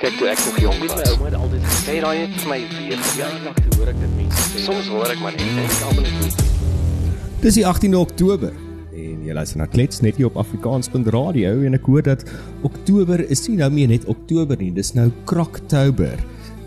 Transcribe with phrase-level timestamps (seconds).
[0.00, 0.94] Kyk toe ek nog jonk was.
[0.96, 3.26] My ouma het altyd gesê, Sê daai het vir my weer ja,
[3.58, 4.62] te hoor ek dit mense sê.
[4.64, 6.40] Soms hoor ek maar net en ek almal net.
[7.44, 8.52] Dis die 18de Oktober
[9.00, 12.24] en jy luister na Klets net hier op Afrikaans.radio en ek hoor dat
[12.68, 16.16] Oktober is nie nou meer net Oktober nie, dis nou Kroktober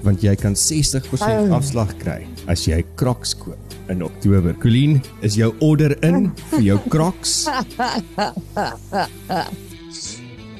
[0.03, 1.53] want jy kan 60% Oh.
[1.57, 2.21] afslag kry
[2.51, 3.57] as jy Crocs koop
[3.91, 4.53] in Oktober.
[4.61, 7.47] Colleen, is jou order in vir jou Crocs?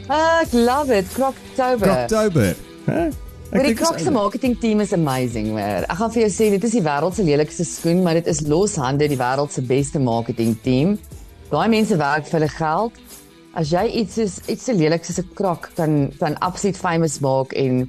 [0.09, 1.07] Ah, Ek love it.
[1.13, 1.87] Croctober.
[1.87, 2.55] Kroktober.
[2.85, 3.09] Hæ?
[3.53, 5.83] Maar die Crocs se marketing team is amazing, hoor.
[5.85, 8.39] Ek gaan vir jou sê dit is die wêreld se lelikste skoen, maar dit is
[8.49, 10.95] loshande die wêreld se beste marketing team.
[11.51, 12.97] Daai mense werk vir hulle geld.
[13.53, 17.53] As jy iets is iets so lelik soos 'n krok kan kan absoluut famous maak
[17.53, 17.85] en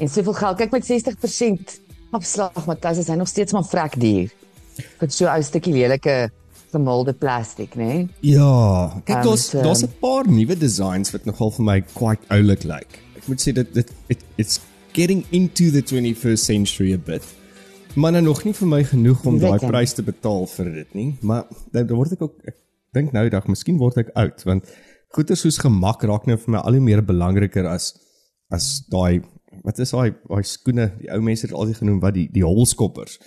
[0.00, 0.56] en soveel geld.
[0.58, 1.78] Kyk met 60%
[2.10, 4.30] afslag, Matthys, is hy nog steeds maar vrek duur.
[4.98, 6.30] Vir so 'n ou stukkie lelike
[6.72, 7.84] gemaalde plastiek, né?
[7.84, 8.08] Nee?
[8.20, 12.22] Ja, kyk Um, daar's so- daar's 'n paar nuwe designs wat nogal vir my quite
[12.30, 13.00] oulik lyk.
[13.16, 14.60] Ek moet sê dit dit it, it's
[14.92, 17.22] getting into the 21st century a bit.
[17.94, 21.16] Maar nou nog nie vir my genoeg om daai prys te betaal vir dit nie,
[21.20, 22.56] maar dan dan word ek ook ek
[22.92, 24.64] dink nou dag, miskien word ek oud want
[25.14, 27.94] goeie soos gemak raak nou vir my al hoe meer belangriker as
[28.50, 29.22] as daai
[29.64, 32.44] wat is daai daai skoene, die ou mense het dit altyd genoem wat die die
[32.44, 33.18] holskoppers.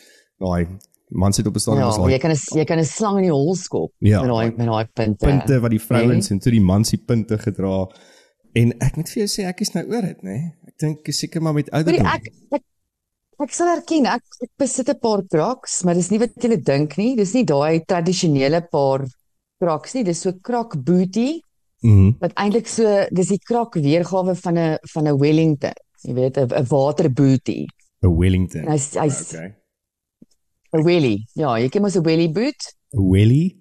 [0.41, 0.67] Daai
[1.11, 3.17] man sit op 'n stadium Ja, was jy daai kan 'n jy kan 'n slang
[3.17, 4.21] in die hol skop Ja.
[4.21, 5.25] met daai met daai punte.
[5.25, 6.37] punte wat die vrouens Nee.
[6.37, 7.87] en toe die mans die punte gedra.
[8.53, 10.29] En ek moet vir jou sê ek is nou oor dit, nê.
[10.29, 10.53] Nee?
[10.67, 12.05] Ek dink is seker maar met Hoorie, ouderdom.
[12.05, 12.61] ek ek
[13.39, 16.97] ek sal erken ek, ek besit 'n paar Crocs, maar dis nie wat jy dink
[16.97, 17.15] nie.
[17.15, 19.05] Dis nie daai tradisionele paar
[19.59, 20.03] Crocs nie.
[20.03, 21.41] Dis so Croc booty
[21.83, 22.17] Mhm.
[22.19, 25.73] wat eintlik so dis die Croc weergawe van 'n van 'n Wellington.
[26.03, 27.65] Jy weet 'n waterbooty.
[28.03, 28.61] 'n Wellington.
[28.65, 29.53] En hy's hy's Okay.
[30.73, 31.25] 'n welly.
[31.33, 32.75] Ja, jy ken mos 'n welly boot?
[32.93, 33.57] 'n Welly.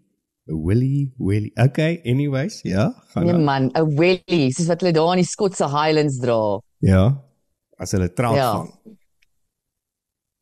[0.49, 1.51] 'n Willy, Willy.
[1.55, 5.69] Okay, anyways, ja, gaan Nee man, 'n welly, soos wat hulle daar in die Skotse
[5.69, 6.61] Highlands dra.
[6.79, 7.23] Ja.
[7.79, 8.53] As hulle traag Ja.
[8.57, 8.75] vang.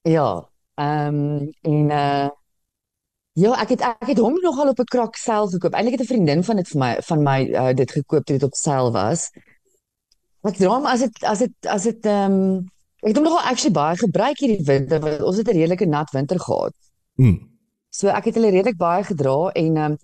[0.03, 2.29] Ja, ehm en uh
[3.39, 5.73] ja, ek het ek het hom nogal op 'n krak self gekoop.
[5.75, 8.43] Eintlik het 'n vriendin van dit vir my van my uh, dit gekoop toe dit
[8.49, 9.31] op sale was.
[10.43, 12.65] Ek dra hom as dit as dit as dit ehm
[13.03, 16.11] ek het hom nogal actually baie gebruik hierdie winter want ons het 'n redelike nat
[16.11, 16.75] winter gehad.
[17.17, 17.39] Mm.
[17.91, 19.97] So ek het hulle redelik baie gedra en ehm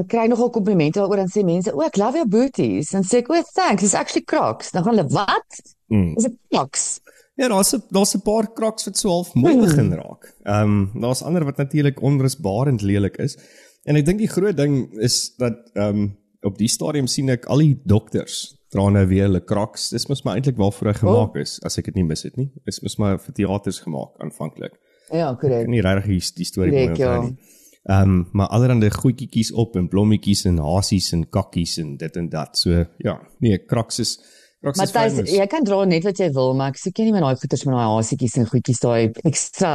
[0.00, 3.18] ek kry nogal komplimente daaroor dan sê mense, "O, ek love your booties." Dan sê
[3.18, 5.76] ek, "O, thanks, it's actually Crocs." Dan gaan hulle, "Wat?
[5.88, 6.16] Mm.
[6.16, 7.00] Is dit Crocs?"
[7.36, 9.64] Ja, daar's 'n daar's 'n paar kraks wat so half mooi Hmm.
[9.64, 10.34] begin raak.
[10.42, 13.38] Ehm um, daar's ander wat natuurlik onrusbarend lelik is.
[13.84, 17.46] En ek dink die groot ding is dat ehm um, op die stadium sien ek
[17.46, 19.88] al die dokters dra nou weer hulle kraks.
[19.94, 22.50] Dis mos maar eintlik waarvoor hy gemaak is, as ek dit nie mis het nie.
[22.68, 24.76] Dis mos maar vir teaters gemaak aanvanklik.
[25.10, 25.66] Ja, Ek korrek.
[25.66, 27.22] nie regtig die, storie mooi Korrek, ja.
[27.24, 27.56] nie.
[27.90, 32.28] Ehm um, maar allerhande goedjies op en blommetjies en hasies en kakkies en dit en
[32.28, 32.58] dat.
[32.58, 34.12] So ja, nee, kraks is
[34.60, 35.30] kraks is Matthys, famous.
[35.32, 37.74] jy kan dra net wat jy wil, maar ek soek nie met daai goeders met
[37.74, 39.72] daai hasietjies en goedjies daai ekstra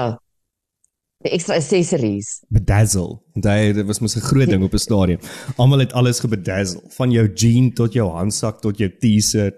[1.29, 2.41] ekstra accessories.
[2.49, 3.19] bedazzle.
[3.33, 5.19] Daai dit was mos 'n groot ding op 'n stadium.
[5.57, 9.55] Almal het alles gebedazzle, van jou jean tot jou handsak tot jou T-shirt.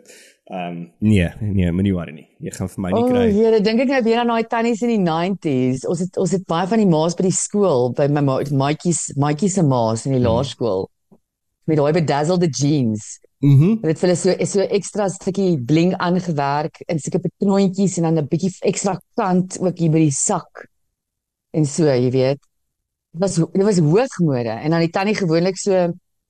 [0.50, 2.28] Ehm um, nee, nee, moenie worry nie.
[2.39, 3.28] Jy gaan vir my nie O, kry.
[3.28, 5.85] oh, Here, dink ek nou weer aan daai tannies in die 90s.
[5.88, 9.13] Ons het ons het baie van die ma's by die skool, by my ma- maatjies,
[9.17, 10.28] maatjies se ma's in die Hmm.
[10.28, 10.88] laerskool
[11.66, 13.19] met daai bedazzlede jeans.
[13.41, 13.78] Mhm.
[13.81, 18.17] Hulle het vir hulle so so ekstra stukkie bling aangewerk en sulke patroontjies en dan
[18.17, 20.67] 'n bietjie ekstra kant ook hier by die sak.
[21.57, 22.44] En so, jy weet.
[23.18, 25.88] Dit was dit was hoogmode en dan die tannie gewoonlik so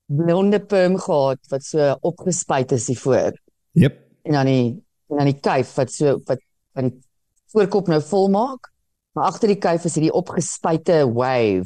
[0.07, 3.35] blonde perm gehad wat so opgespuit is hiervoor
[3.75, 3.97] Jep.
[4.23, 4.67] en dan die
[5.09, 6.39] en dan die kuif wat so wat
[6.77, 6.95] wat die
[7.51, 8.71] voorkop nou vol maak.
[9.15, 11.65] Maar agter die kuif is hierdie opgespuite wave.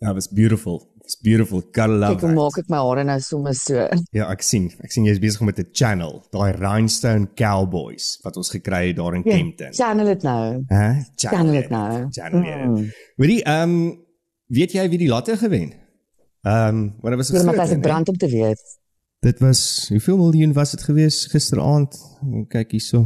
[0.00, 0.89] That was beautiful.
[1.10, 1.60] It's beautiful.
[1.72, 2.36] Gotta love Kyk hoe that.
[2.38, 3.82] maak ek my hare nou sommer so.
[4.18, 4.68] Ja, ek sien.
[4.78, 9.16] Ek sien jy's besig met 'n channel, daai Rhinestone Cowboys wat ons gekry het daar
[9.18, 9.72] in Kempton.
[9.74, 10.44] Channel dit nou.
[10.70, 10.84] Hæ?
[11.18, 11.88] Channel dit nou.
[12.14, 12.46] Channel.
[12.46, 12.76] Mm.
[12.76, 12.86] Mm.
[13.18, 13.74] Weet jy, ehm um,
[14.54, 15.74] weet jy wie die latte gewen?
[16.46, 17.80] Ehm, um, wat was my as een, ek hè?
[17.88, 18.62] brand om te weet.
[19.26, 21.98] Dit was hoeveel miljoen was dit gewees gisteraand?
[22.54, 23.02] Kyk hierso.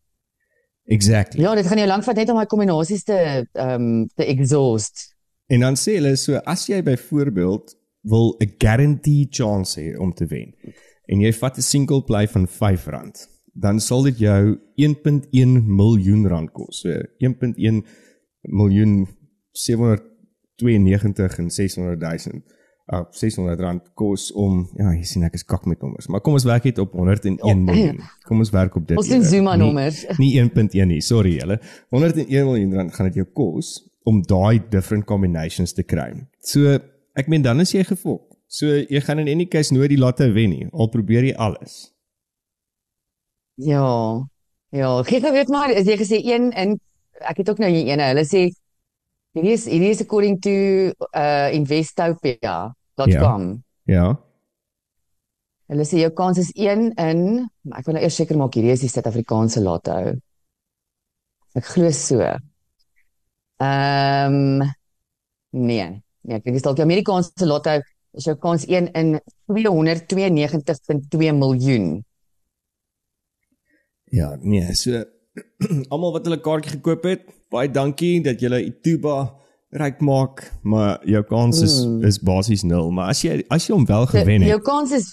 [0.90, 1.44] Exactly.
[1.46, 5.16] Ja, dit gaan jou lank vat net om daai kombinasies te ehm um, te exhaust.
[5.54, 7.76] En dan sê hulle so as jy byvoorbeeld
[8.10, 10.56] wil 'n guaranteed chance hê om te wen
[11.10, 16.52] en jy vat 'n single play van R5, dan sal dit jou 1.1 miljoen rand
[16.52, 16.82] kos.
[16.82, 16.90] So
[17.20, 17.84] 1.1
[18.48, 19.08] miljoen
[19.52, 22.42] 792 en 600 000
[22.90, 26.34] uh 600 rand kos om ja, jy sien ek is kak met nommers, maar kom
[26.34, 27.54] ons werk net op 101 Ja.
[27.54, 28.00] miljoen.
[28.26, 28.98] Kom ons werk op dit.
[28.98, 29.24] Ons doen.
[29.24, 30.06] Zuma Nie- nommers.
[30.18, 31.60] Nie 1.1 nie, sorry julle.
[31.92, 36.14] 101 miljoen rand gaan dit jou kos om daai different combinations te kry.
[36.42, 36.80] So
[37.16, 38.29] ek meen dan is jy gefok.
[38.50, 40.68] So jy gaan in any case nooit die lotte wen nie.
[40.74, 41.94] Al probeer jy alles.
[43.62, 43.86] Ja.
[44.74, 46.78] Ja, kyk nou weet maar, as jy gesê een in
[47.20, 48.06] ek het ook nou hier ene.
[48.12, 48.48] Hulle sê
[49.38, 50.54] hierdie is hierdie is according to
[51.10, 53.44] uh investopia.com.
[53.90, 54.08] Ja.
[55.70, 57.22] Hulle sê jou kans is 1 in,
[57.70, 59.98] maar ek wil nou eers seker maak hierdie is die Suid-Afrikaanse lotto.
[61.58, 62.26] Ek glo so.
[63.62, 64.64] Ehm
[65.54, 65.86] nee,
[66.24, 67.78] nee, ek dink dis dalk die Amerikaanse lotto
[68.14, 69.20] is jou kans 1 in
[69.52, 72.06] 292.2 miljoen.
[74.12, 75.04] Ja, nee, so
[75.94, 79.36] almal wat hulle kaartjie gekoop het, baie dankie dat julle Ituba
[79.78, 82.04] ryk maak, maar jou kans is Mm.
[82.10, 85.12] is basies nul, maar as jy as jy hom wel gewen Jou het, kans is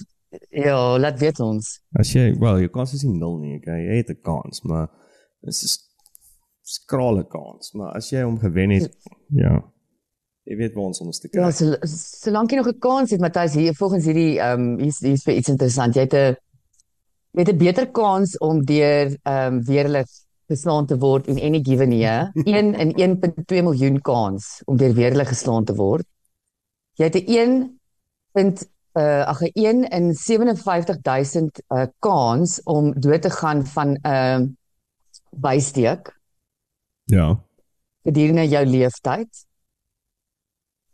[0.51, 1.81] ja, laat weet ons.
[2.01, 3.83] as jy wel, jou kans is nie nul nie, okay?
[3.85, 4.89] Jy het 'n kans, maar
[5.45, 5.77] dis is
[6.63, 8.97] skrale kans, maar as jy hom gewen het,
[9.29, 9.61] ja.
[10.47, 11.41] Jy weet waar ons ons te kry.
[11.43, 15.01] Ja, so solank jy nog 'n kans het, Matthys, hier volgens hierdie ehm um, hier's
[15.01, 15.95] hier's vir iets interessant.
[15.95, 16.37] Jy het 'n
[17.35, 20.07] jy het 'n beter kans om deur ehm um, weerlig
[20.49, 22.31] geslaan te word in any given year.
[22.45, 26.07] 1 in 1.2 miljoen kans om deur weerlig geslaan te word.
[26.95, 27.79] Jy het 'n 1.
[28.33, 33.99] punt, uh ag 'n 1 in 57000 uh kans om dood te gaan van 'n
[34.07, 34.41] uh,
[35.31, 36.15] bysteek
[37.05, 37.39] Ja.
[38.05, 39.46] gedurende jou leeftyd.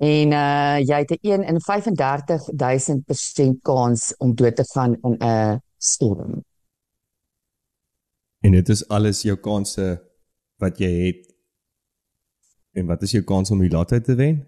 [0.03, 5.61] En uh jy het 'n 1 in 35000% kans om dood te gaan in 'n
[5.79, 6.45] storm.
[8.41, 10.03] En dit is alles jou kanse
[10.57, 11.35] wat jy het.
[12.73, 14.47] En wat is jou kans om die lotto te wen?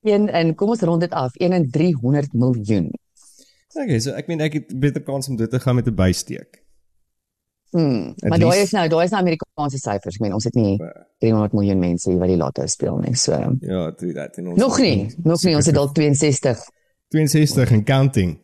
[0.00, 2.90] 1 in kom ons rond dit af, 1 in 300 miljoen.
[3.74, 6.67] Okay, so ek meen ek het beter kans om dit te gaan met 'n bysteek.
[7.70, 8.14] Hmm.
[8.16, 10.14] At Maar daai is nou, daai is nou Amerikaanse syfers.
[10.16, 10.92] Ek meen ons het nie Ja.
[11.18, 13.14] 300 miljoen mense hier wat die lotto speel nie.
[13.14, 16.58] So Ja, dit en ons nog nie, nog nie, ons het dalk 62.
[17.08, 18.38] 62 en counting.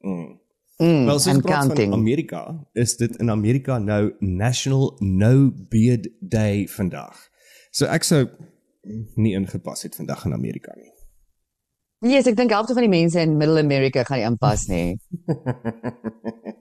[0.00, 0.36] Mm.
[0.78, 1.92] Mm, Wel, soos and ek praat van counting.
[1.92, 7.16] Amerika, is dit in Amerika nou National No Beard Day vandag.
[7.70, 8.28] So ek sou
[9.18, 10.92] nie ingepas het vandag in Amerika nie.
[12.00, 14.98] Ja, yes, ek dink helfte van die mense in Middle America gaan nie inpas nie.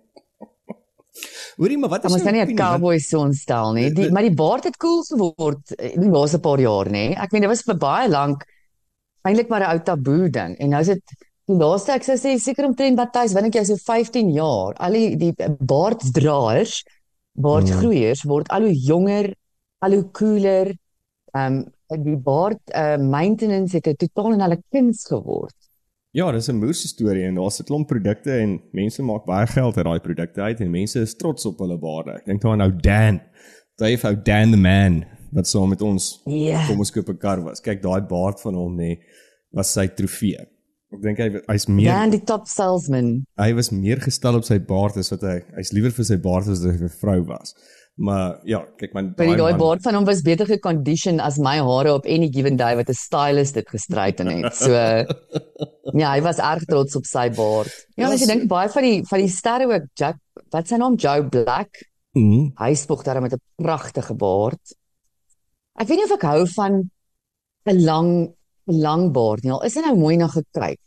[1.58, 2.62] Hoorie, maar wat is Ons kan nie 'n opinie?
[2.62, 3.90] Cowboy son stel nie.
[3.92, 7.18] Die maar die baard het cool geword eh, in die laaste paar jaar, nê.
[7.18, 8.46] Ek meen dit was vir baie lank
[9.26, 10.56] eintlik maar 'n ou taboe ding.
[10.60, 11.04] En nou is dit
[11.48, 15.16] die laaste ek sou sê seker omtrent Matthys, wanneer jy so 15 jaar, al die
[15.16, 16.84] die baarddraers,
[17.34, 19.34] baardgroeiers word al hoe jonger,
[19.82, 20.76] al hoe cooler.
[21.34, 21.66] Ehm um,
[22.04, 25.56] die baard uh, maintenance het 'n totaal en hulle kuns geword.
[26.18, 29.78] Ja, dis 'n moerse storie en daar's 'n klomp produkte en mense maak baie geld
[29.78, 32.12] uit daai produkte uit en mense is trots op hulle baarde.
[32.20, 33.22] Ek dink daaraan ou Dan.
[33.78, 36.66] Dave ou Dan the man wat saam met ons Ja.
[36.68, 37.62] kom ons koop 'n kar was.
[37.62, 38.98] Kyk daai baard van hom nê
[39.54, 40.40] was sy trofee.
[40.94, 43.24] Ek dink hy hy's meer Dan die top salesman.
[43.38, 46.48] hy was meer gestel op sy baard as wat hy hy's liewer vir sy baard
[46.48, 47.54] as hy vir 'n vrou was.
[47.98, 51.94] Maar ja, kyk man, daai man- baard van hom was beter gecondition as my hare
[51.96, 54.54] op any given day wat 'n stylist dit gestraighten het.
[54.56, 54.70] So
[56.02, 57.74] ja, hy was erg trots op sy baard.
[57.98, 60.20] Ja, as jy dink baie van die van die sterre ook Jack,
[60.54, 61.82] wat sy naam Joe Black.
[62.14, 62.52] Mhm.
[62.58, 64.62] Hy spog daar met 'n pragtige baard.
[65.80, 66.90] Ek weet nie of ek hou van
[67.66, 68.34] 'n lang
[68.68, 69.52] lang baard nie.
[69.52, 70.80] Al is hy nou mooi na gekyk.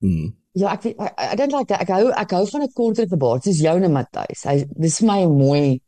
[0.00, 0.32] Mhm.
[0.54, 1.80] Ja, ek weet I, I don't like that.
[1.82, 4.42] Ek hou ek hou van 'n korter baard soos joune Matthys.
[4.44, 5.80] Hy dis vir my 'n mooi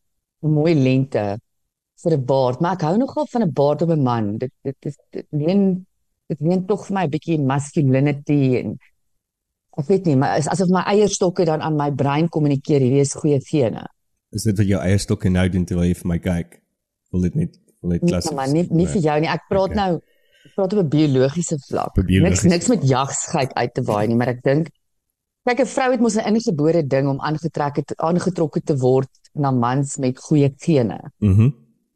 [0.45, 1.39] 'n mooi lengte
[2.03, 4.37] vir 'n baard, maar ek hou nogal van 'n baard op 'n man.
[4.39, 5.87] Dit dit dit dit leen
[6.29, 8.79] dit leen tog vir my 'n bietjie masculinity en
[9.79, 13.15] ek weet nie, maar is asof my eierstokke dan aan my brein kommunikeer hierdie is
[13.15, 13.87] goeie gene.
[14.33, 16.61] Is dit wat jou eierstokke nou doen terwyl jy vir my kyk?
[17.13, 18.33] Wil dit net wil dit Nee, klas?
[18.33, 19.29] maar nie nie vir jou nie.
[19.29, 19.77] Ek praat Okay.
[19.77, 19.97] nou
[20.45, 21.95] ek praat op 'n biologiese vlak.
[21.95, 24.69] Biologiese Niks niks met jagsgeit uit te waai nie, maar ek dink
[25.45, 29.51] kyk 'n vrou het mos 'n ingebore ding om aangetrek het aangetrokke te word na
[29.51, 31.01] mans met goeie gene.
[31.19, 31.51] Mhm.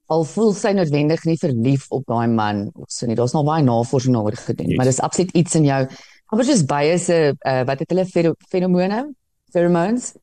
[0.07, 3.15] Al voel sy noodwendig nie verlief op daai man of so nie.
[3.15, 4.77] Daar's nog baie navorsing daaroor gedoen, Yes.
[4.77, 5.87] maar dis absoluut iets in jou.
[6.31, 9.15] Maar soos baie se uh, wat het hulle feromone?
[9.53, 10.15] Pheromones?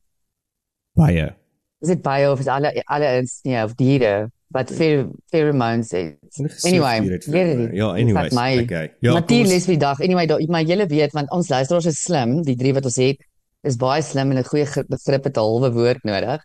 [0.94, 1.34] Baie.
[1.80, 6.18] Is dit baie of is alle alle ins nee of diere wat fer, pheromones het?
[6.64, 7.74] Anyway, weet dit weet dit.
[7.74, 8.32] Ja, anyways.
[8.32, 8.94] My- Okay.
[9.00, 10.00] Ja, kom Natuurlik ons- les vir die dag.
[10.00, 13.16] Anyway, da, maar julle weet want ons luisteraars is slim, die drie wat ons het,
[13.62, 16.44] is baie slim en 'n goeie gr- begrip het 'n halwe woord nodig.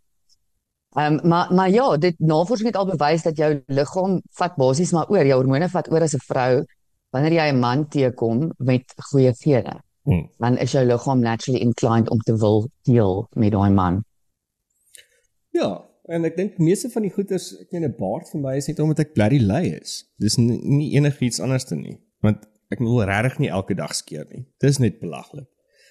[0.98, 4.92] Ehm um, maar maar ja, dit navorsing het al bewys dat jou liggaam vat basies
[4.92, 6.66] maar oor, jou hormone vat oor as 'n vrou
[7.12, 9.82] wanneer jy 'n man teekom met goeie gene.
[10.04, 10.30] Hmm.
[10.38, 14.04] Dan is jou liggaam naturally inclined om te wil deel met daai man.
[15.52, 18.68] Ja, en ek dink meeste van die goeters, ek meen 'n baard vir my is
[18.68, 20.06] net omdat ek bloody lui is.
[20.20, 21.98] Dis nie, nie enigiets anders te nie.
[22.22, 24.46] Want ek wil regtig nie elke dag skeer nie.
[24.60, 25.48] Dis net belaglik.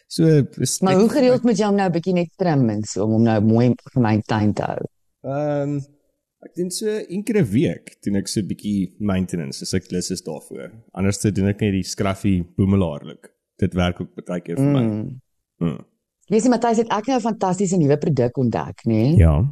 [0.09, 2.83] So dis Maar net- hoe gereeld moet jy hom nou 'n bietjie net trim en
[2.83, 4.83] so om hom nou mooi vir my tuin te hou?
[5.25, 5.81] Ehm
[6.43, 9.90] ek doen so een keer 'n week doen ek so 'n bietjie maintenance as ek
[9.93, 10.73] lus is daarvoor.
[10.95, 13.31] Anders te doen ek net die scruffy boemelaarlik.
[13.59, 14.81] Dit werk ook baie keer vir my.
[14.83, 15.21] Mm.
[15.61, 15.85] Mm.
[16.31, 18.93] Jy sien Matthys het ek nou 'n fantastiese nuwe produk ontdek, nê?
[18.93, 19.17] Nee?
[19.17, 19.45] Ja.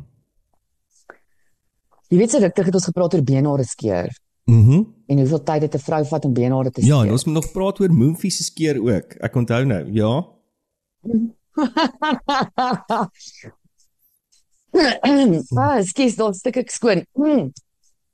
[2.08, 4.08] Jy weet so ruktig het ons gepraat oor beenhare skeer
[4.48, 4.70] Mhm.
[4.70, 6.94] Mm en hoeveel tyd dit 'n vrou vat om beenhare te skeer.
[6.94, 9.14] ja, en ons moet nog praat oor moonfies se skeer ook.
[9.20, 9.92] Ek onthou nou.
[9.92, 10.26] Ja.
[15.56, 17.04] ah, skies, daar stik ek skoon.
[17.14, 17.52] Mm.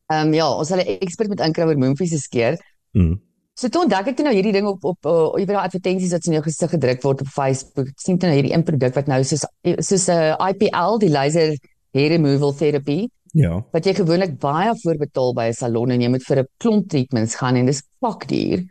[0.07, 2.59] Ehm um, ja, ons sal 'n ekspert met inkry oor moonfies se skeer.
[2.93, 3.21] Mm.
[3.55, 6.13] So toe ontdek ek toe nou hierdie ding op op uh, jy weet daai advertensies
[6.13, 7.89] wat in jou gesig gedruk word op Facebook.
[7.89, 9.45] Ek sien toe nou hierdie een produk wat nou soos
[9.79, 11.57] soos 'n uh, IPL, die laser
[11.91, 13.09] hair removal therapy.
[13.35, 13.65] Ja.
[13.75, 17.35] wat jy gewoonlik baie voorbetaal by 'n salon en jy moet vir 'n klomp treatments
[17.35, 18.63] gaan en dis pakduur.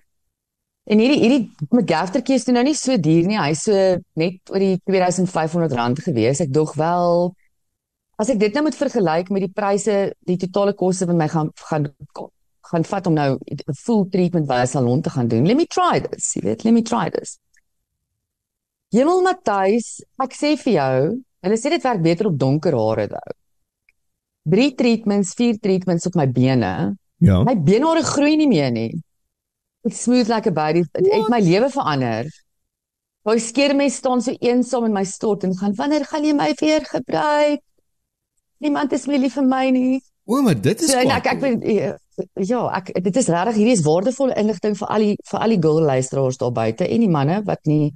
[0.86, 3.38] En hierdie hierdie McGaftertjie is nou nie so duur nie.
[3.40, 3.74] Hy's so
[4.16, 6.42] net oor die R2500 gewees.
[6.42, 7.36] Ek dog wel
[8.20, 11.52] as ek dit nou moet vergelyk met die pryse, die totale koste wat my gaan
[11.70, 11.88] gaan
[12.74, 15.46] gaan vat om nou 'n full treatment by 'n salon te gaan doen.
[15.46, 16.34] Let me try this.
[16.36, 17.40] Jy weet, let me try this.
[18.94, 23.43] Hemel Matthys, ek sê vir jou, hulle sê dit werk beter op donker hare daai.
[24.50, 26.72] 3 treatments, 4 treatments op my bene.
[27.24, 27.42] Ja.
[27.48, 28.92] My beenhare groei nie meer nie.
[29.88, 30.84] It's smooth like a baby.
[30.92, 32.30] Dit het my lewe verander.
[33.24, 36.84] Daai skeermes staan so eensaam in my stort en gaan wanneer gaan jy my weer
[36.88, 37.62] gebruik?
[38.64, 40.02] Niemand is meer lief vir my nie.
[40.28, 43.76] O, maar dit is So en ek ek ben ja, ek dit is regtig hierdie
[43.76, 47.12] is waardevolle inligting vir al die vir al die girl luisteraars daar buite en die
[47.12, 47.94] manne wat nie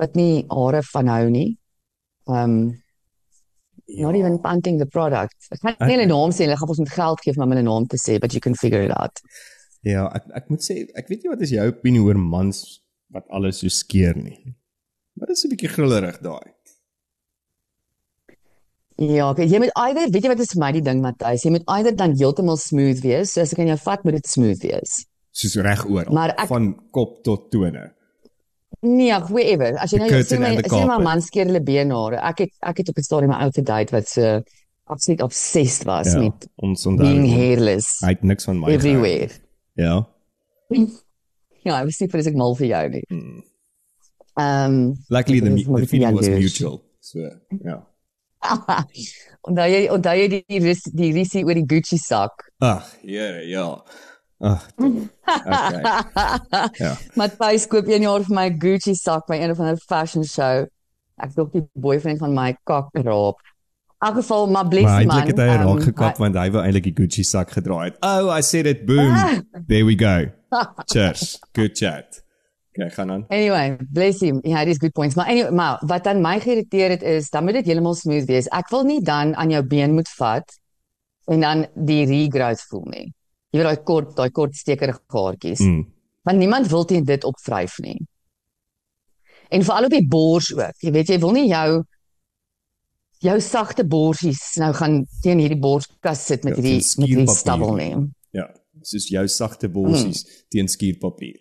[0.00, 1.48] wat nie hare van hou nie.
[2.28, 2.56] Um
[3.88, 5.34] not even punting the product.
[5.52, 7.86] Ek kan nie hulle naam sê, hulle gaan ons met geld gee om hulle naam
[7.86, 9.22] te sê, but you can figure it out.
[9.86, 12.82] Ja, ek ek moet sê, ek weet nie wat is jou opinie oor mans
[13.14, 14.56] wat alles so skeer nie.
[15.16, 16.52] Maar dit is 'n bietjie grillerig daai.
[18.96, 21.50] Ja, okay, jy moet either, weet jy wat is vir my die ding Matthys, jy
[21.52, 24.62] moet either dan heeltemal smooth wees, so as ek aan jou vat moet dit smooth
[24.62, 25.04] wees.
[25.36, 26.08] Soos reg oor
[26.48, 27.92] van kop tot tone.
[28.82, 29.74] Nee, ag, whatever.
[29.80, 32.18] As jy nou sê my sê my man skeer hulle beenhare.
[32.22, 34.42] Ek het ek het op 'n stadium 'n ou te date wat so
[34.86, 37.02] absoluut obsessed was Ja, met ons onthou.
[37.06, 38.68] being hairless Hy het niks van my.
[38.70, 39.28] everywhere.
[39.76, 40.04] gehou.
[41.64, 43.04] Ja, ek was nie vir as ek mal vir jou nie.
[43.08, 43.42] Hmm.
[44.38, 46.82] Um, Luckily the, the feeling was mutual.
[47.00, 47.18] So,
[47.64, 47.82] ja.
[49.48, 52.50] onthou jy onthou jy die die, ris- die risie oor die Gucci sak.
[52.60, 53.82] Ag, Here, ja.
[54.38, 54.68] Ag.
[54.76, 55.08] Okay.
[56.82, 56.92] Ja.
[57.14, 60.66] Matthys koop een jaar vir my 'n Gucci sak by een of ander fashion show.
[61.16, 63.40] Ek dink die boyfriend van my kak raap.
[63.96, 65.16] In elk geval, maar bless Maar man.
[65.16, 67.96] eintlik het hy ehm, raak gekap want hy wou eintlik die Gucci sak gedra het.
[68.04, 69.10] Oh, I said it boom.
[69.10, 69.40] Ah.
[69.66, 70.28] There we go.
[70.92, 71.38] Cheers.
[71.52, 72.22] Good chat.
[72.76, 73.24] Okay, gaan aan.
[73.28, 74.38] Anyway, bless him.
[74.44, 75.14] Ja, dis good points.
[75.14, 78.48] Maar anyway, maar wat aan my geïrriteer het is, dan moet dit heeltemal smooth wees.
[78.52, 80.58] Ek wil nie dan aan jou been moet vat
[81.24, 83.14] en dan die regrowth voel nie.
[83.56, 85.62] Jy weet daai kort daai kort stekerige gaartjies.
[85.64, 85.86] Mm.
[86.28, 87.96] Want niemand wil teen dit opvryf nie.
[89.48, 90.76] En veral op die bors ook.
[90.84, 91.84] Jy weet jy wil nie jou
[93.24, 97.72] jou sagte borsies nou gaan teen hierdie borskas sit met Ja, hierdie met hierdie stabbel
[97.78, 97.90] nie.
[98.36, 98.44] Ja,
[98.84, 100.44] soos jou sagte borsies mm.
[100.52, 101.40] teen skuurpapier.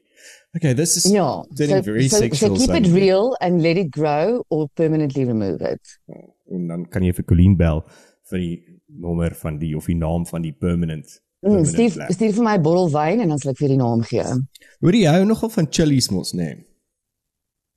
[0.55, 1.43] Okay, this is Ja.
[1.57, 2.55] turning very so, so sexual.
[2.55, 5.99] keep it real and let it grow or permanently remove it.
[6.47, 7.83] En dan kan jy vir Colleen bel
[8.31, 11.19] vir die nommer van die of die naam van die permanent.
[11.45, 14.01] Mm, stuur stuur vir my 'n bottel wyn en dan sal ek vir die naam
[14.01, 14.23] gee.
[14.81, 16.49] Hoor jy hou nogal van chilies mos, nê?
[16.55, 16.65] Nee?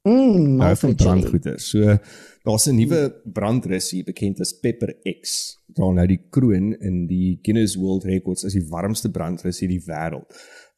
[0.09, 1.61] Mm, mal van brandgoeder.
[1.61, 1.99] So
[2.45, 5.59] daar's 'n nuwe brandrus hier bekend as Pepper X.
[5.67, 9.85] Dra nou die kroon in die Guinness World Records as die warmste brandrus in die
[9.85, 10.27] wêreld.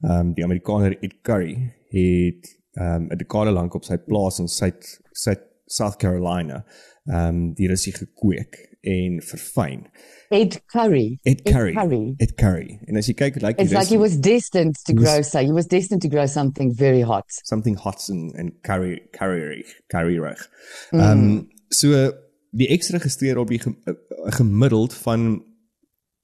[0.02, 4.38] Ehm um, die Amerikaner Ed Curry het ehm um, 'n dekade lank op sy plaas
[4.38, 6.64] in Suid Suid South Carolina
[7.06, 9.86] ehm um, die rusie gekweek en verfyn.
[10.30, 11.18] Ed Curry.
[11.22, 11.72] Ed Curry.
[11.74, 12.14] Curry.
[12.18, 12.78] Ed Curry.
[12.86, 15.22] En as jy kyk like It's die like he rus- was destined to was- grow
[15.22, 17.24] so he was destined to grow something very hot.
[17.44, 20.48] something hot and and curry curry curryrig.
[20.92, 22.12] Ehm um, so
[22.52, 23.94] die X registreer op die ge, uh,
[24.38, 25.44] gemiddeld van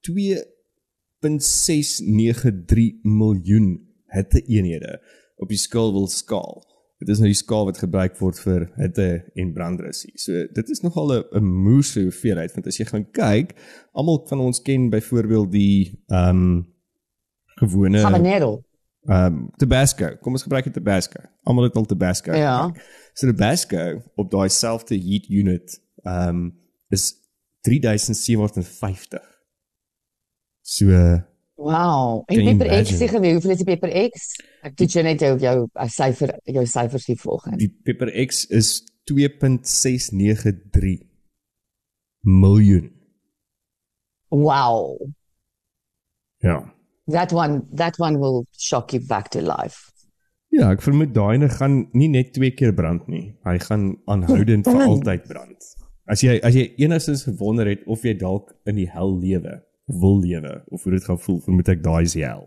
[0.00, 5.00] 2.693 miljoen hitte eenhede
[5.36, 6.65] op die Scoville skaal.
[6.98, 10.14] Dit is nou die skaal wat gebruik word vir hitte en brandrusie.
[10.20, 13.52] So dit is nogal 'n moeëse hoeveelheid want as jy gaan kyk,
[13.92, 16.74] almal van ons ken byvoorbeeld die ehm um,
[17.60, 18.64] gewone Habanero.
[19.06, 20.16] Ehm um, Tabasco.
[20.20, 21.20] Kom ons gebruik dit Tabasco.
[21.42, 22.32] Almal het al Tabasco.
[22.32, 22.64] Ja.
[22.66, 22.72] gebruik.
[23.12, 27.14] So Tabasco op daai selfde heat unit ehm um, is
[27.60, 29.20] 3750.
[30.62, 30.86] So
[31.56, 32.22] Wow.
[32.28, 34.34] En Pepper X sê geweet hoeveel is die Pepper X?
[34.66, 37.56] Ek toets jou net jou jou uh, syfer jou syfers hier volgens.
[37.60, 40.98] die Pepper X is 2.693
[42.26, 42.90] miljoen.
[44.28, 44.98] Wow.
[46.44, 46.74] Ja.
[47.06, 49.92] That one that one will shock you back to life.
[50.52, 53.34] Ja, ek vermoed daai gaan nie net twee keer brand nie.
[53.46, 55.72] Hy gaan aanhoudend vir altyd brand.
[56.06, 60.20] As jy as jy enigstens gewonder het of jy dalk in die hel lewe, wil
[60.20, 62.46] lewe of hoe dit gaan voel, vermoed ek daai is die hel.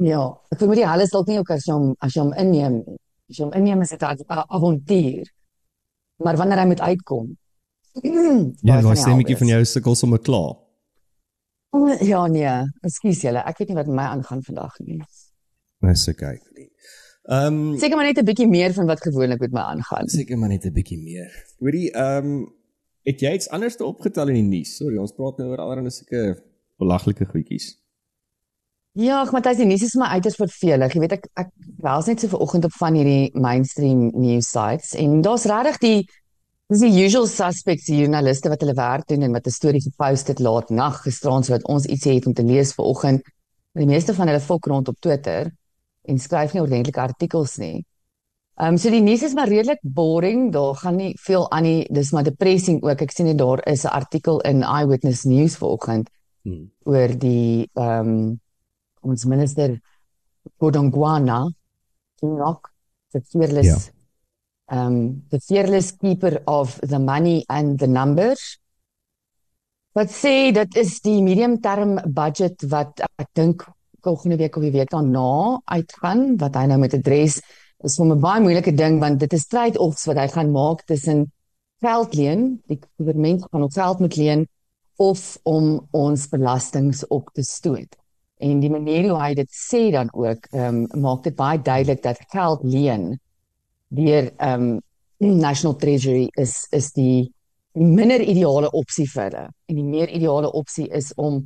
[0.00, 2.32] Ja, ek vermoed die hel is dalk nie ook as jy hom as jy hom
[2.38, 2.96] inneem nie.
[3.30, 5.30] As jy hom inneem is dit 'n avontuur.
[6.24, 7.36] Maar wanneer hy moet uitkom.
[8.68, 10.54] Ja, daai stemmetjie van jou sukkel sommer klaar.
[11.70, 12.06] jou.
[12.06, 15.00] Ja nee, ekskuus julle, ek weet nie wat my aangaan vandag nie.
[15.86, 16.38] Dis okay.
[17.30, 20.08] Ehm um, Seker maar net 'n bietjie meer van wat gewoonlik met my aangaan.
[20.08, 21.30] seker maar net 'n bietjie meer.
[21.58, 22.59] Hoorie, ehm um,
[23.08, 24.76] het jy iets anders te opgetel in die nuus?
[24.76, 26.40] Sorry, ons praat nou oor allerlei sulke
[26.80, 27.74] belaglike goedjies.
[28.98, 30.94] Ja, ag Matthys, die nuus is my uiters vervelig.
[30.96, 31.52] Jy weet ek ek
[31.84, 35.98] was net so vanoggend op van hierdie mainstream news sites en daar's regtig die
[36.70, 40.28] dis die usual suspects die joernaliste wat hulle werk doen en wat 'n storie gepost
[40.28, 43.22] het laat nag gisterand sodat ons iets het om te lees vanoggend.
[43.74, 45.50] Die meeste van hulle fok rond op Twitter
[46.02, 47.86] en skryf nie ordentlike artikels nie.
[48.60, 50.50] Ehm um, so die nuus is maar redelik boring.
[50.52, 51.86] Daar gaan nie veel aan nie.
[51.88, 53.00] Dis maar depressing ook.
[53.00, 56.10] Ek sien net daar is 'n artikel in Eyewitness News vanoggend
[56.42, 56.70] Hmm.
[56.88, 58.40] oor die ehm um,
[59.02, 59.80] ons minister
[60.58, 61.50] Godongwana
[62.20, 62.70] Kinok
[63.12, 63.90] the fearless
[64.70, 64.86] Ja.
[64.86, 68.58] um the fearless keeper of the money and the numbers
[69.92, 73.66] wat sê dit is die medium term budget wat ek dink
[74.00, 77.40] volgende week of die week daarna uitgaan wat hy nou met adres
[77.84, 81.32] is vir 'n baie moeilike ding want dit is trade-offs wat hy gaan maak tussen
[81.80, 84.46] geld leen die regering gaan ons geld moet leen
[84.96, 88.00] of om ons belastings op te stoot
[88.40, 92.00] En die manier hoe hy dit sê dan ook, ehm um, maak dit baie duidelik
[92.02, 93.18] dat geld leen
[93.88, 94.80] deur ehm um,
[95.20, 97.28] National Treasury is is die,
[97.76, 99.42] die minder ideale opsie vir hulle.
[99.68, 101.42] En die meer ideale opsie is om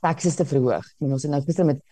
[0.00, 0.86] taxes te verhoog.
[1.04, 1.84] En ons het nou gister met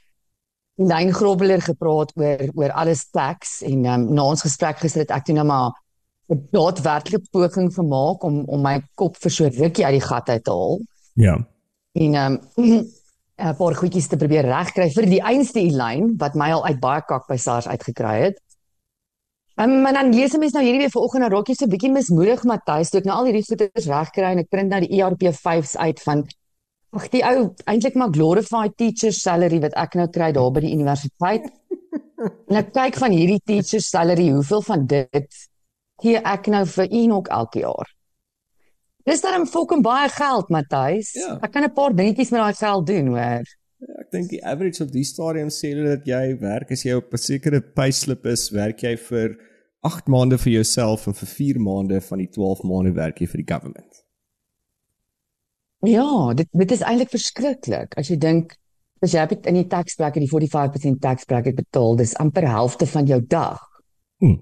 [0.77, 5.25] Lyn Grobler gepraat oor oor alles tax en um, na ons gesprek gister het ek
[5.25, 5.73] toe nou maar
[6.29, 10.45] 'n daadwerklike poging gemaak om om my kop vir so rukkie uit die gat uit
[10.45, 10.81] te haal
[11.15, 11.37] Ja.
[11.95, 12.41] en um,
[13.37, 17.03] 'n paar goedjies te probeer regkry vir die einste lyn wat my al uit baie
[17.09, 18.41] kak by SARS uitgekry het.
[19.61, 21.93] Um, maar dan lees 'n mens nou hierdie weer vanoggend na raak jy so bietjie
[21.93, 25.77] mismoedig Matthys, toe ek nou al hierdie goeders regkry en ek print nou die ERP5s
[25.77, 26.27] uit van
[26.93, 30.75] ag die ou eintlik maar glorified teacher salary wat ek nou kry daar by die
[30.77, 31.51] universiteit.
[32.49, 35.45] en ek kyk van hierdie teacher salary, hoeveel van dit
[36.03, 37.93] gee ek nou vir Enoch elke jaar?
[39.07, 41.13] Dis dan fucking baie geld, Matthys.
[41.15, 41.37] Ja.
[41.43, 43.45] Ek kan 'n paar dingetjies met daai geld doen, hoor.
[44.01, 47.13] Ek dink die average op die stadium sê hulle dat jy werk as jy op
[47.13, 49.37] 'n sekere payslip is, werk jy vir
[49.85, 53.43] 8 maande vir jouself en vir 4 maande van die 12 maande werk jy vir
[53.45, 53.86] die government.
[55.87, 58.57] Ja, dit dit is eintlik verskriklik as jy dink
[59.05, 62.87] as jy op- in die tax bracket die 45% tax bracket betaal, dis amper helfte
[62.87, 63.61] van jou dag.
[64.25, 64.39] Hm.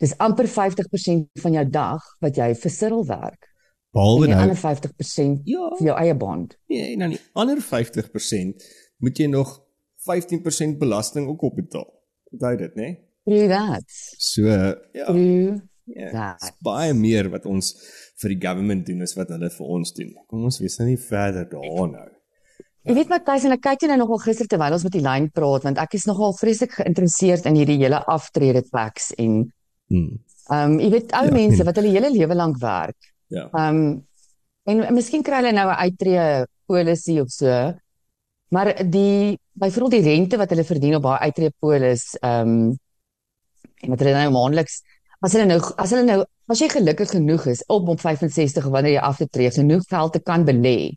[0.00, 3.50] Dis amper 50% van jou dag wat jy vir Cyril werk.
[3.94, 5.68] Behalwe nou ander 50% Ja.
[5.78, 6.56] vir jou eie bond.
[6.68, 8.64] Nee, en dan die ander 50%
[8.98, 9.60] moet jy nog
[10.08, 11.86] 15% belasting ook opbetaal.
[12.32, 12.82] Onthou dit, né?
[12.82, 12.98] Nee?
[13.24, 13.84] True that.
[14.18, 14.42] So
[14.92, 17.74] ja, True ja baie meer wat ons
[18.22, 20.12] vir die government doen as wat hulle vir ons doen.
[20.30, 22.08] Kom ons wees nou nie verder daar nou.
[22.84, 25.30] Jy weet Matthys en ek kyk jy nou nogal gister terwyl ons met die lyn
[25.32, 29.50] praat want ek is nogal vreeslik geïnteresseerd in hierdie hele aftrede tax en
[29.92, 30.16] Hm.
[30.50, 32.96] ehm um, jy weet ou Ja, mense en- wat hulle hele lewe lank werk.
[33.28, 33.48] Ja.
[33.52, 34.06] Ehm um,
[34.66, 37.48] en, en miskien kry hulle nou 'n uittreë polisie of so.
[38.50, 42.76] Maar die byvoorbeeld die rente wat hulle verdien op daai uittreë polis ehm um,
[43.82, 44.80] en wat hulle nou maandeliks
[45.24, 46.20] as hulle nou as hulle nou
[46.52, 50.20] as jy gelukkig genoeg is op op 65 wanneer jy afgetree het, genoeg geld te
[50.20, 50.94] kan belê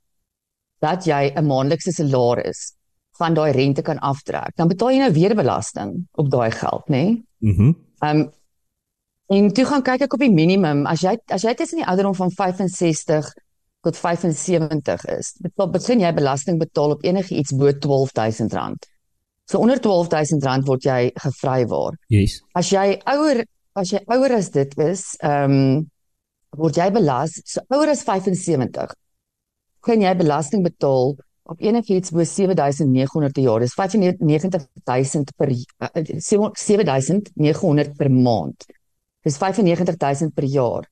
[0.84, 2.74] dat jy 'n maandelikse salaris
[3.18, 7.04] van daai rente kan aftrek, dan betaal jy nou weer belasting op daai geld, nê?
[7.04, 7.24] Nee?
[7.40, 7.72] Mhm.
[8.00, 8.30] Ehm um,
[9.28, 10.86] en toe gaan kyk ek op die minimum.
[10.86, 13.34] As jy as jy tussen die ouderdom van 65
[13.84, 18.88] tot 75 is, betaal begin jy belasting betaal op enigiets bo R12000.
[19.46, 21.98] So onder R12000 word jy gevrywaar.
[22.08, 22.42] Yes.
[22.54, 23.44] As jy ouer
[23.78, 25.86] as jy ouer as dit is, ehm um,
[26.58, 28.94] word jy belas so ouer as 75
[29.88, 31.16] kan jy belasting betaal
[31.48, 33.64] op enigiets bo 7900 per jaar.
[33.64, 38.66] Dis 95000 per uh, 7900 per maand.
[39.24, 40.88] Dis 95000 per jaar.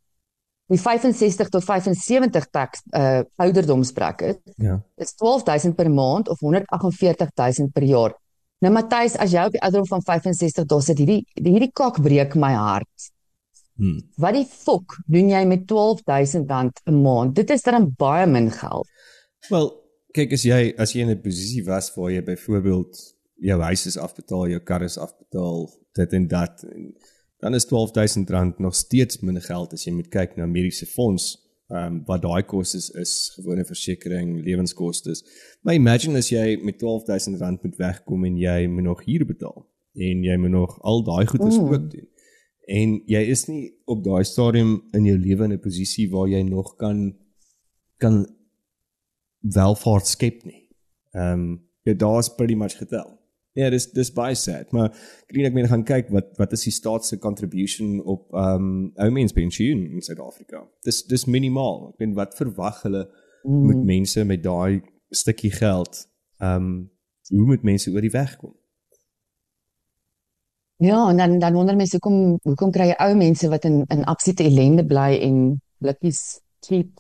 [0.72, 4.80] Die 65 tot 75 tax uh ouderdomsbracket Ja.
[4.98, 8.16] is 12000 per maand of 148000 per jaar.
[8.66, 12.34] Nou Matthys, as jy op die ouderdom van 65 daar sit, hierdie hierdie kak breek
[12.42, 13.10] my hart.
[13.78, 14.00] Hm.
[14.18, 17.36] Wat die fok doen jy met 12000 rand 'n maand?
[17.36, 18.90] Dit is dan baie min geld.
[19.50, 19.70] Wel,
[20.18, 23.98] kyk as jy as jy in 'n posisie was waar jy byvoorbeeld jou huis is
[23.98, 26.96] afbetaal, jou kar is afbetaal, dit en dat en
[27.40, 31.45] dan is R12000 nog steeds min geld as jy moet kyk na mediese fonds.
[31.68, 35.24] Ehm um, wat daai kostes is, is gewone versekerings, lewenskostes.
[35.62, 40.24] Maar imagine as jy met R12000 moet wegkom en jy moet nog huur betaal en
[40.24, 41.64] jy moet nog al daai goedes Mm.
[41.74, 42.08] ook doen.
[42.68, 46.42] En jy is nie op daai stadium in jou lewe in 'n posisie waar jy
[46.42, 47.16] nog kan
[47.98, 48.26] kan
[49.40, 50.70] welvaart skep nie.
[51.12, 53.20] Ehm um, ja, daar's pretty much getel.
[53.56, 54.90] Ja, dis dis baie sad, maar
[55.32, 58.92] klien ek meen gaan kyk wat wat is die staat se contribution op ehm um,
[59.00, 60.66] ou mens pensioen in Suid-Afrika.
[60.84, 61.94] Dis dis minimaal.
[61.94, 63.06] Ek meen wat verwag hulle
[63.44, 63.62] mm.
[63.70, 66.04] moet mense met daai stukkie geld
[66.44, 66.76] ehm um,
[67.32, 68.54] hoe moet mense oor die weg kom?
[70.84, 74.04] Ja, en dan dan wonder mense hoekom hoekom kry jy ou mense wat in in
[74.04, 77.00] absolute ellende bly en blikkies cheap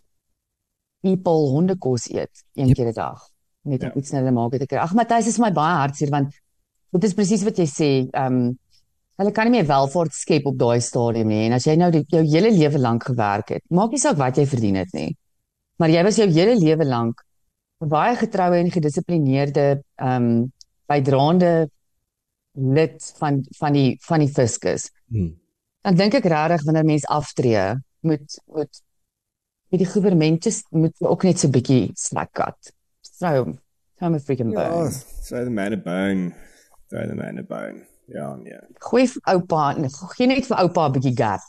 [1.03, 2.75] people hondekos eet een Yep.
[2.75, 3.19] keer 'n dag
[3.61, 3.95] net om Ja.
[3.95, 4.77] iets sneller maak te kry.
[4.77, 6.33] Ag Matthys is my baie hartseer want
[7.01, 7.89] dit is presies wat jy sê.
[8.11, 8.53] Ehm um,
[9.15, 11.45] hulle kan nie meer welvaart skep op daai stadium nie.
[11.47, 14.35] En as jy nou die, jou hele lewe lank gewerk het, maak nie saak wat
[14.35, 15.13] jy verdien het nie.
[15.79, 17.23] Maar jy was jou hele lewe lank
[17.81, 20.51] 'n baie getroue en gedissiplineerde ehm um,
[20.87, 21.69] bydraende
[22.55, 24.91] lid van van die van die fiskus.
[25.07, 25.35] Hmm.
[25.81, 28.81] Dan dink ek regtig wanneer mens aftree, moet moet
[29.69, 32.73] met die regering moet ook net so 'n bietjie slack cut.
[33.01, 33.53] So,
[33.99, 34.91] so 'n freaking Ja, bone.
[35.21, 36.33] sy die myne bone.
[36.91, 37.85] Sy die myne bone.
[38.13, 38.57] Ja, nee.
[38.85, 41.45] Gooi vir oupa, nee, gee net vir oupa 'n bietjie gap.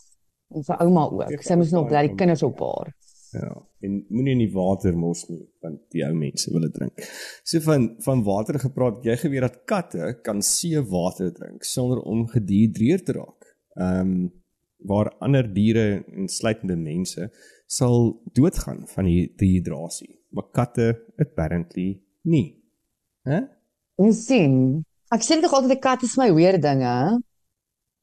[0.55, 1.31] En vir ouma ook.
[1.31, 2.95] Ja, Sy moet nog bly die en kinders op haar.
[3.37, 7.03] Ja, en moenie in die water mos nie, want die ou mense wil dit drink.
[7.45, 13.07] So van van water gepraat, jy geweet dat katte kan seewater drink sonder om gedehidreerd
[13.07, 13.53] te raak.
[13.77, 14.33] Ehm um,
[14.87, 17.31] waar ander diere insluitende mense
[17.67, 22.63] sal doodgaan van die dehydrasie, maar katte apparently nie.
[23.27, 23.41] Hè?
[23.97, 27.21] En sien, ek sê tog altyd 'n kat is my weer dinge.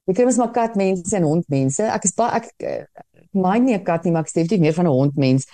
[0.08, 1.82] Ek kry mos maar katmense en hondmense.
[1.82, 2.84] Ek is baie ek eh,
[3.32, 5.46] mind nie 'n kat nie, maar ek is definitief meer van 'n hondmens.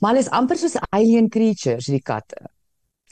[0.00, 2.38] Maar hulle is amper soos alien creatures, hierdie katte.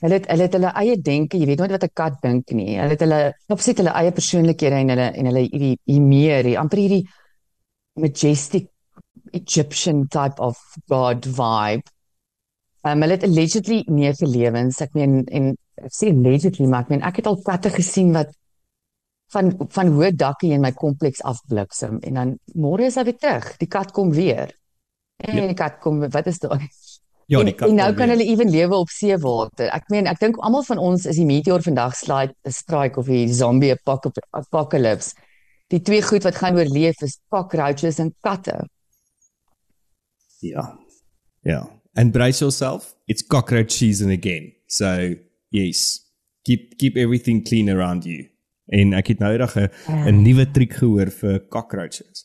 [0.03, 2.77] Hulle het hulle het hulle eie denke, jy weet nooit wat 'n kat dink nie.
[2.77, 6.59] Hulle het hulle opset hulle eie persoonlikhede en hulle en hulle hierdie hier meer, hier
[6.61, 7.05] amper hierdie
[7.97, 8.69] majestic
[9.33, 10.57] Egyptian type of
[10.89, 11.89] god vibe.
[12.85, 14.81] Um, hulle het allegedly nege lewens.
[14.81, 18.33] Ek meen en ek sê allegedly, maar ek meen ek het al katte gesien wat
[19.35, 23.57] van van hoë dakke in my kompleks afbliksem en dan môre is hy weer terug.
[23.59, 24.53] Die kat kom weer.
[25.19, 25.47] En Ja.
[25.47, 26.69] die kat kom wat is daai?
[27.29, 27.69] Ja, en, die kat.
[27.69, 28.17] en nou wil kan weer.
[28.19, 29.69] hulle ewen lewe op seewater.
[29.75, 33.27] Ek meen ek dink almal van ons is die meteor vandag slide strike of die
[33.35, 35.15] zombie apoc- apocalypse.
[35.69, 38.61] Die twee goed wat gaan oorleef is cockroaches en katte.
[40.41, 40.79] Ja.
[41.43, 41.69] Ja.
[41.97, 42.95] and brace yourself.
[43.07, 44.53] It's cockroach season again.
[44.67, 45.15] So,
[45.57, 46.01] yes.
[46.47, 48.29] Keep keep everything clean around you.
[48.75, 49.71] En ek het nou eendag 'n
[50.11, 52.25] 'n nuwe triek gehoor vir cockroaches.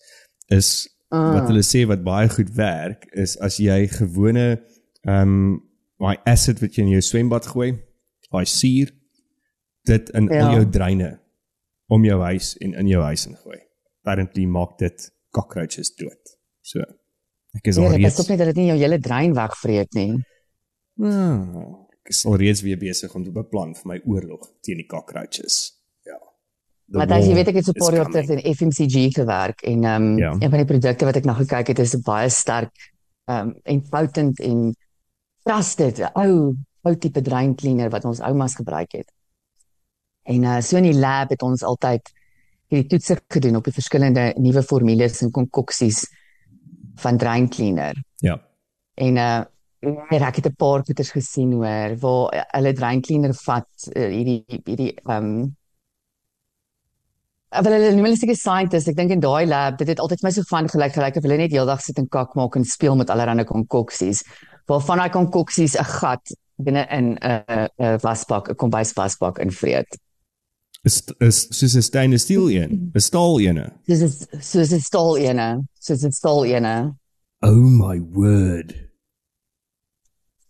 [0.49, 4.61] Is wat hulle sê wat baie goed werk is as jy gewone
[5.03, 5.59] ehm um,
[6.01, 7.75] daai acid wat jy in jou swembad gooi,
[8.31, 8.89] daai suur
[9.89, 10.45] dit in ja.
[10.45, 11.11] al jou dreine
[11.91, 13.59] om jou huis en in jou huis ingooi.
[14.01, 16.35] Apparently maak dit cockroaches dood.
[16.65, 16.81] So
[17.57, 20.11] ek is al reeds pas op net dat dit nie jou hele drein wegvreet nie.
[21.01, 25.77] Ek is al reeds weer besig om te beplan vir my oorlog teen die cockroaches.
[26.05, 26.17] Ja.
[26.97, 29.83] Maar as jy weet ek het so 'n paar jaar terug in FMCG gewerk en
[29.83, 30.31] ehm um, Ja.
[30.31, 32.73] een van die produkte wat ek na gekyk het is baie sterk
[33.25, 34.75] ehm um, en potent en
[35.43, 39.11] trusted 'n ou ou tipe drain cleaner wat ons oumas gebruik het.
[40.23, 42.11] En uh, so in die lab het ons altyd
[42.71, 46.05] hierdie toetse gedoen op die verskillende nuwe formules en konkoksies
[46.95, 48.03] van drain cleaner.
[48.15, 48.41] Ja.
[48.95, 49.41] En uh
[49.81, 54.43] en ek het 'n paar goeters gesien hoor waar hulle drain cleaner vat uh, hierdie
[54.47, 55.55] hierdie ehm um,
[57.51, 60.31] wel hulle noem hulle seker scientists ek dink in daai lab dit het altyd my
[60.31, 63.09] so van gelyk gelyk of hulle net heeldag sit en kak maak en speel met
[63.09, 64.23] allerlei konkoksies
[64.69, 69.97] waarvan daai konkoksies 'n gat binne in 'n 'n 'n wasbak 'n kombuiswasbak invreet.
[70.83, 73.73] Is is soos 'n stainless steel een, 'n staal ene.
[73.87, 76.93] Dis is soos 'n staal ene, soos 'n staal ene.
[77.41, 78.90] Oh my word.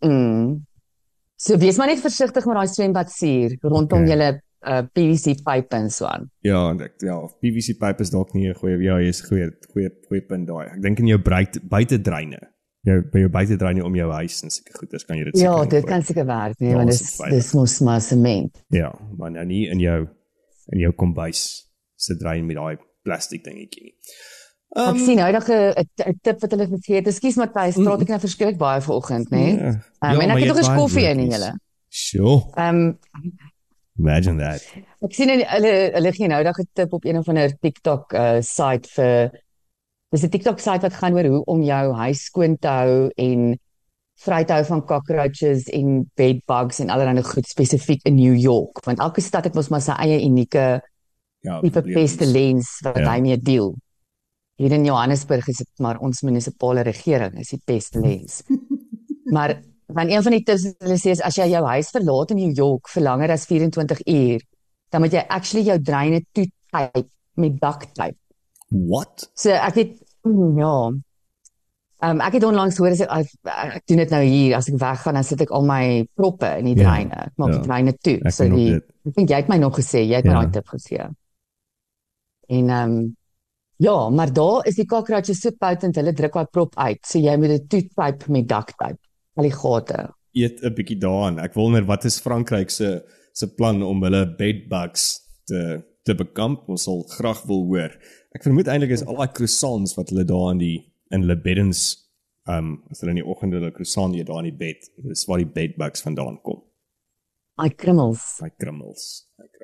[0.06, 0.62] Mm.
[1.42, 4.10] So wees maar net versigtig met daai swembadsuur rondom Okay.
[4.12, 4.30] julle
[4.68, 6.30] uh, PVC pype en so aan.
[6.46, 9.90] Ja, en ek ja, PVC pipe is dalk nie 'n goeie ja, jy's goeie goeie
[10.08, 10.68] goeie punt daai.
[10.76, 12.40] Ek dink in jou buite buitedreine.
[12.84, 15.70] Jou by jou buitedreine om jou huis en seker goeders kan jy dit Ja, seker
[15.70, 15.90] dit ingooi.
[15.92, 18.64] kan seker werk, nee, Ja, want is dis dis mos maar sement.
[18.70, 20.08] Ja, maar nou nie in jou
[20.74, 23.96] in jou kombuis se drein met daai plastiek dingetjie nie.
[24.72, 27.08] Ek sien nou nog 'n tip wat hulle vergeet.
[27.08, 29.38] Ekskuus Matthys, praat ek nou verskriklik baie vanoggend, nê?
[29.38, 29.58] Nee?
[29.58, 29.68] Ja.
[29.68, 31.60] Um, Ja, en ek het nog het eens koffie in julle.
[31.90, 32.44] Sure.
[32.56, 33.00] Ehm um,
[34.00, 34.64] Imagine that.
[35.02, 38.14] ek sien in- hulle hulle gee nou dag 'n tip op een of ander TikTok
[38.14, 39.32] uh site vir
[40.12, 43.60] dis 'n TikTok site wat gaan oor hoe om jou huis skoon te hou en
[44.22, 49.00] vry te hou van cockroaches en bedbugs en allerlei goed spesifiek in New York, want
[49.00, 50.82] elke stad het mos maar sy eie unieke
[51.44, 53.14] Ja, tipe pestilens wat Ja.
[53.14, 53.76] hy mee deel.
[54.62, 58.42] Hier in Johannesburg is dit maar ons munisipale regering is die pestilens.
[59.36, 59.56] maar
[59.92, 62.38] van een van die tips wat hulle sê is as jy jou huis verlaat in
[62.44, 64.44] New York vir langer as 24 uur,
[64.94, 67.08] dan moet jy actually jou dreine toetyp
[67.42, 68.18] met duct tape.
[68.70, 69.26] What?
[69.36, 69.96] So ek het
[70.28, 70.76] mm, ja.
[72.02, 73.34] Ehm um, ek het onlangs hoor as ek, ek,
[73.82, 75.82] ek doen dit nou hier as ek weggaan dan sit ek al my
[76.18, 77.26] proppe in die Ja, dreine.
[77.30, 77.58] Ek maak ja.
[77.58, 78.16] die dreine toe.
[78.26, 80.46] Ek so die ek dink jy het my nog gesê, jy het my Ja.
[80.46, 81.10] daai tip gegee.
[82.50, 83.02] En ehm um,
[83.82, 87.02] ja, maar daar is die cockroaches so potent, hulle druk daai prop uit.
[87.08, 89.00] So jy moet dit toetyp met duct tape.
[89.40, 90.10] Al die gate.
[90.38, 91.40] Eet 'n bietjie daaraan.
[91.40, 93.02] Ek wonder wat is Frankryk se
[93.34, 96.70] se plan om hulle bedbugs te te bekamp?
[96.70, 97.92] Ons sal graag wil hoor.
[98.36, 100.78] Ek vermoed eintlik is al daai croissants wat hulle daar in die
[101.12, 101.98] in hulle beddens
[102.48, 104.90] um as hulle in die oggend hulle croissant eet daar in die bed.
[104.98, 106.62] Dis waar die bedbugs vandaan kom.
[107.58, 108.38] Daai krummels.
[108.40, 109.61] Daai krummels, daai krummels.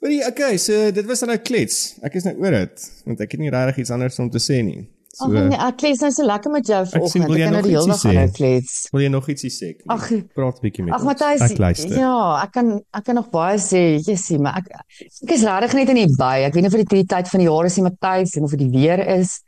[0.00, 1.98] Hoorie, okay, so dit was nou klets.
[2.02, 4.62] Ek is nou oor dit want ek het nie regtig iets anders om te sê
[4.64, 4.86] nie.
[5.12, 7.34] So Ag nee, ek lees nou so lekker met jou sien, vanoggend.
[7.36, 8.74] jy Ek kan nou die hele dag aan klets.
[8.94, 9.68] wil jy nog ietsie sê?
[9.90, 10.04] Ag,
[10.38, 11.08] praat 'n bietjie met Ag ons.
[11.10, 11.96] Matthys, Ek luister.
[11.98, 15.88] ja, ek kan ek kan nog baie sê, jessie, maar ek ek is regtig net
[15.90, 16.36] in die by.
[16.46, 18.50] Ek weet nie of dit die tyd van die jaar is nie, Matthys, en of
[18.50, 19.40] dit die weer is,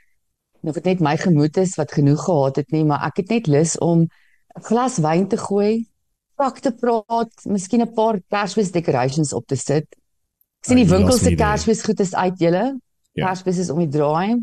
[0.63, 3.31] en of dit net my gemoed is wat genoeg gehad het nie, maar ek het
[3.31, 4.03] net lus om
[4.59, 5.87] 'n glas wyn te gooi,
[6.37, 9.87] pak te praat, miskien 'n paar Kersfees decorations op te sit.
[10.63, 11.35] Ek sien die jy winkels se.
[11.35, 12.65] Kersfees goed is uit julle.
[13.19, 13.27] Ja.
[13.27, 14.39] Kersfees is om die draai.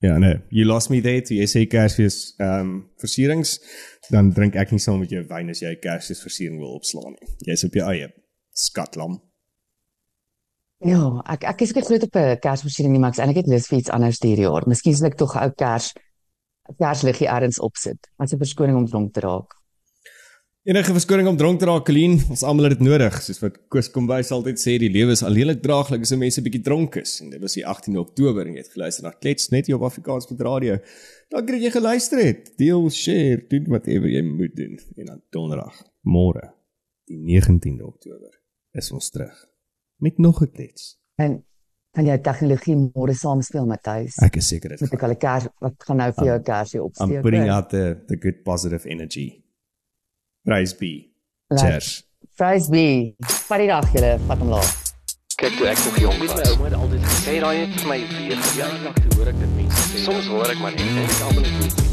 [0.00, 1.24] Ja, nee, you lost me there.
[1.34, 3.56] Jy sê Kersfees ehm um, versierings,
[4.14, 7.32] dan drink ek nie saam met jou wyn as jy Kersfees versiering wil opslaan nie.
[7.50, 8.12] Jy's op jou eie.
[8.54, 9.18] Skatlam.
[10.86, 11.02] Ja,
[11.34, 13.66] ek ek is nie groot op 'n Kersversiering nie, maar ek is eintlik net lus
[13.66, 14.62] vir iets anders hierdie jaar.
[14.70, 15.92] Miskien sal ek tog 'n ou Kers
[16.78, 17.98] Kersliggie ergens opsit.
[18.18, 19.57] As 'n verskoning om dronk te raak.
[20.68, 23.14] Enige verskoning om dronk te raak, Colleen, ons almal het dit nodig.
[23.24, 26.44] Soos wat Koos Kombuis altyd sê, die lewe is alleenlik draaglik as 'n mens 'n
[26.44, 27.22] bietjie dronk is.
[27.22, 29.82] En dit was die 18de Oktober en jy het geluister na Klets net hier op
[29.88, 30.76] Afrikaans met radio.
[31.30, 32.52] Dankie dat jy geluister het.
[32.58, 34.78] Deel, share, doen whatever jy moet doen.
[34.96, 36.52] En dan donderdag, môre,
[37.06, 38.38] die 19de Oktober,
[38.72, 39.48] is ons terug
[39.96, 40.98] met nog 'n klets.
[41.16, 41.44] En
[41.92, 44.18] kan jy tegnologie môre saam speel, Matthys?
[44.20, 46.42] Ek is seker dit Moet ek al 'n Kers wat gaan nou vir jou 'n
[46.42, 47.08] Kersie opsteek?
[47.08, 49.47] I'm putting out the the good positive energy.
[50.78, 51.10] Be.
[51.50, 52.04] Like, Cheers.
[52.36, 53.14] Praise be.
[53.48, 54.92] Vat die dag julle, vat hom laat.
[55.38, 56.54] Kyk toe ek nog jong Weet my was.
[56.54, 59.38] ouma het altyd gesê, Sê daai het vir my weer ja, dag te hoor ek
[59.42, 60.00] dit mense sê.
[60.06, 61.87] Soms hoor ek maar net Dit net is almal net